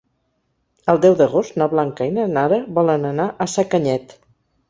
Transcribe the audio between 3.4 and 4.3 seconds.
a Sacanyet.